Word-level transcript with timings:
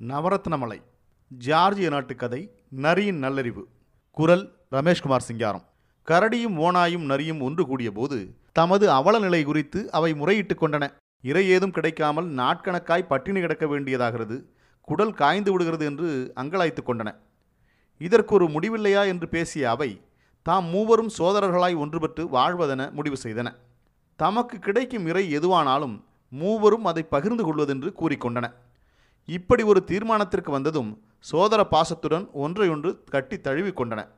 நவரத்னமலை 0.00 0.82
Giorgia 1.38 1.90
நாட்டு 1.90 2.14
கதை 2.16 2.54
நரியின் 2.68 3.18
நல்லறிவு. 3.18 3.68
குரல் 4.10 4.54
ரமேஷ்குமார் 4.70 5.26
சிங்காரம். 5.28 5.62
கரடியும் 6.06 6.56
ஓனாயும் 6.56 7.04
நரியும் 7.04 7.40
ஒன்று 7.40 7.66
கூடிய 7.66 7.92
போது 7.92 8.34
தமது 8.52 8.90
அவல 8.90 9.18
நிலை 9.18 9.44
குறித்து 9.44 9.90
அவை 9.90 10.12
முறையிட்டுக் 10.12 10.62
கொண்டன. 10.62 10.88
இறை 11.22 11.48
ஏதும் 11.48 11.70
கிடைக்காமல் 11.70 12.28
நாட்கணக்காய் 12.28 13.06
பட்டினி 13.06 13.40
கிடக்க 13.40 13.66
வேண்டியதாகிறது. 13.66 14.42
குடல் 14.80 15.14
காய்ந்து 15.14 15.52
விடுகிறது 15.52 15.84
என்று 15.84 16.32
அங்கலாய்த்து 16.36 16.82
கொண்டன. 16.86 17.14
இதற்கு 17.98 18.34
ஒரு 18.34 18.46
முடிவில்லையா 18.46 19.06
என்று 19.06 19.28
பேசிய 19.28 19.70
அவை 19.70 20.00
தாம் 20.42 20.64
மூவரும் 20.64 21.10
சோதரர்களாய் 21.18 21.76
ஒன்றுபட்டு 21.76 22.28
வாழ்வதென 22.28 22.90
முடிவு 22.90 23.16
செய்தன. 23.22 23.54
தமக்கு 24.16 24.58
கிடைக்கும் 24.58 25.06
இறை 25.06 25.38
எதுவானாலும் 25.38 26.04
மூவரும் 26.30 26.84
அதை 26.84 27.02
பகிர்ந்து 27.02 27.44
கொள்வதென்று 27.44 27.92
கூறிக்கொண்டன 27.92 28.52
இப்படி 29.26 29.62
ஒரு 29.62 29.84
தீர்மானத்திற்கு 29.86 30.50
வந்ததும் 30.50 31.02
சோதர 31.18 31.66
பாசத்துடன் 31.70 32.26
ஒன்றையொன்று 32.32 32.98
கட்டி 33.10 33.36
தழுவிக்கொண்டன. 33.36 34.08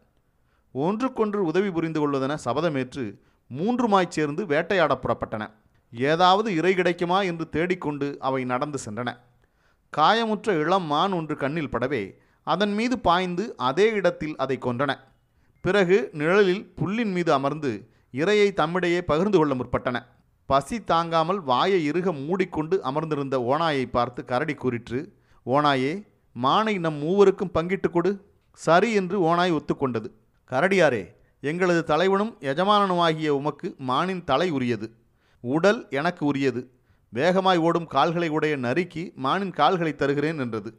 ஒன்றுக்கொன்று 0.72 1.44
உதவி 1.44 1.70
புரிந்து 1.70 2.00
கொள்வதென 2.00 2.36
சபதமேற்று 2.44 3.04
மூன்றுமாய்ச் 3.56 4.14
சேர்ந்து 4.16 4.46
வேட்டையாட 4.46 4.98
புறப்பட்டன. 5.02 5.50
ஏதாவது 5.92 6.54
இறை 6.54 6.74
கிடைக்குமா 6.74 7.22
என்று 7.22 7.48
தேடிக்கொண்டு 7.48 8.16
அவை 8.20 8.44
நடந்து 8.44 8.78
சென்றன. 8.84 9.16
காயமுற்ற 9.96 10.60
இளம் 10.60 10.82
மான் 10.82 11.12
ஒன்று 11.12 11.36
கண்ணில் 11.36 11.68
படவே 11.68 12.02
அதன் 12.42 12.72
மீது 12.72 12.98
பாய்ந்து 12.98 13.54
அதே 13.56 13.90
இடத்தில் 13.90 14.36
அதை 14.36 14.58
கொன்றன. 14.60 14.94
பிறகு 15.60 16.10
நிழலில் 16.12 16.72
புல்லின் 16.76 17.12
மீது 17.12 17.32
அமர்ந்து 17.32 17.88
இரையை 18.12 18.50
தம்மிடையே 18.52 19.00
பகிர்ந்து 19.00 19.38
கொள்ள 19.38 19.54
முற்பட்டன. 19.54 20.06
பசி 20.48 20.84
தாங்காமல் 20.84 21.40
வாயை 21.40 21.84
இறுக 21.84 22.12
மூடிக்கொண்டு 22.12 22.82
அமர்ந்திருந்த 22.82 23.38
ஓனாயை 23.38 23.84
பார்த்து 23.90 24.24
கரடி 24.24 24.54
கூறிற்று 24.54 25.12
ஓனாயே 25.46 25.90
மானை 26.42 26.78
நம் 26.78 27.02
மூவருக்கும் 27.02 27.50
பங்கிட்டு 27.54 27.90
கொடு. 27.90 28.12
சரி 28.52 28.92
என்று 28.92 29.20
ஓனாய் 29.20 29.52
ஒத்துக்கொண்டது. 29.52 30.08
கரடியாரே 30.50 31.02
எங்களது 31.40 31.84
தலைவனும் 31.84 32.36
எஜமானனுமாகிய 32.40 33.28
உமக்கு 33.28 33.74
மானின் 33.78 34.24
தலை 34.24 34.50
உரியது. 34.50 34.88
உடல் 35.40 35.86
எனக்கு 35.90 36.26
உரியது. 36.26 36.70
வேகமாய் 37.08 37.58
ஓடும் 37.58 37.86
கால்களை 37.86 38.28
உடைய 38.28 38.56
நரிக்கு 38.56 39.14
மானின் 39.14 39.52
கால்களை 39.52 39.96
தருகிறேன் 39.96 40.38
என்றது. 40.38 40.72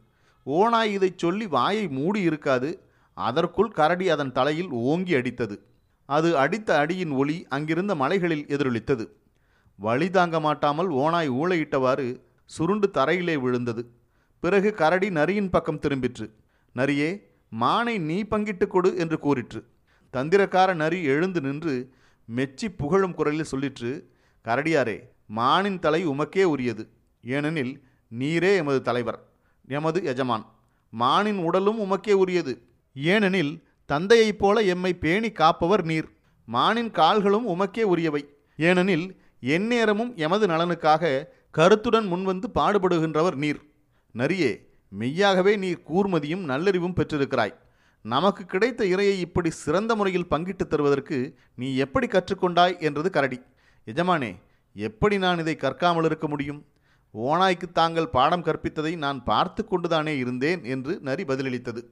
ஓனாய் 0.46 0.92
இதைச் 0.92 1.18
சொல்லி 1.18 1.46
வாயை 1.46 1.88
மூடி 1.88 2.20
இருக்காது. 2.20 2.82
அதற்குள் 3.14 3.70
கரடி 3.70 4.08
அதன் 4.08 4.32
தலையில் 4.32 4.70
ஓங்கி 4.70 5.14
அடித்தது. 5.14 5.56
அது 6.08 6.38
அடித்த 6.38 6.78
அடியின் 6.78 7.10
ஒளி 7.10 7.46
அங்கிருந்த 7.48 7.94
மலைகளில் 7.94 8.46
எதிரொலித்தது. 8.46 9.04
வழி 9.80 10.10
தாங்க 10.10 10.40
மாட்டாமல் 10.40 10.88
ஓனாய் 10.88 11.30
ஊளையிட்டவாறு 11.30 12.20
சுருண்டு 12.44 12.90
தரையிலே 12.94 13.34
விழுந்தது. 13.34 13.90
பிறகு 14.40 14.74
கரடி 14.74 15.10
நரியின் 15.10 15.50
பக்கம் 15.50 15.80
திரும்பிற்று. 15.80 16.30
நரியே 16.74 17.22
மானை 17.60 17.98
நீ 17.98 18.22
பங்கிட்டு 18.22 18.66
கொடு 18.66 18.96
என்று 18.96 19.18
கூறிற்று. 19.18 19.64
தந்திரக்கார 20.12 20.74
நரி 20.74 21.02
எழுந்து 21.02 21.40
நின்று 21.40 21.92
மெச்சி 22.24 22.70
புகழும் 22.70 23.14
குரலில் 23.14 23.50
சொல்லிற்று 23.52 24.04
கரடியாரே 24.44 25.00
மானின் 25.26 25.78
தலை 25.78 26.08
உமக்கே 26.08 26.42
உரியது. 26.42 26.88
ஏனெனில் 27.22 27.82
நீரே 28.18 28.56
எமது 28.56 28.82
தலைவர் 28.82 29.28
எமது 29.68 30.04
எஜமான். 30.04 30.46
மானின் 30.90 31.38
உடலும் 31.38 31.80
உமக்கே 31.80 32.12
உரியது. 32.12 32.62
ஏனெனில் 32.94 33.62
தந்தையைப் 33.86 34.38
போல 34.38 34.62
எம்மை 34.62 34.94
பேணி 34.94 35.30
காப்பவர் 35.30 35.84
நீர். 35.84 36.08
மானின் 36.44 36.90
கால்களும் 36.90 37.48
உமக்கே 37.48 37.82
உரியவை. 37.82 38.28
ஏனெனில் 38.56 39.19
எந்நேரமும் 39.40 40.14
எமது 40.14 40.46
நலனுக்காக 40.46 41.24
கருத்துடன் 41.50 42.12
முன்வந்து 42.12 42.44
பாடுபடுகின்றவர் 42.54 43.34
நீர். 43.34 43.72
நரியே 44.18 44.68
மெய்யாகவே 44.88 45.56
நீர் 45.56 45.82
கூர்மதியும் 45.88 46.48
நல்லறிவும் 46.48 46.94
பெற்றிருக்கிறாய். 46.96 47.54
நமக்கு 48.02 48.44
கிடைத்த 48.44 48.84
இரையை 48.84 49.18
இப்படி 49.18 49.50
சிறந்த 49.50 49.94
முறையில் 49.94 50.26
பங்கிட்டுத் 50.26 50.70
தருவதற்கு 50.70 51.34
நீ 51.54 51.76
எப்படி 51.76 52.06
கற்றுக்கொண்டாய் 52.06 52.80
என்றது 52.80 53.10
கரடி. 53.10 53.40
எஜமானே 53.84 54.36
எப்படி 54.74 55.18
நான் 55.18 55.38
இதை 55.38 55.56
கற்காமல் 55.56 56.04
இருக்க 56.04 56.28
முடியும்? 56.28 56.66
ஓனாய்க்கு 57.14 57.72
தாங்கள் 57.72 58.08
பாடம் 58.08 58.44
கற்பித்ததை 58.44 58.96
நான் 58.96 59.24
பார்த்து 59.24 59.64
கொண்டுதானே 59.64 60.16
இருந்தேன் 60.16 60.64
என்று 60.64 60.98
நரி 61.00 61.24
பதிலளித்தது. 61.24 61.84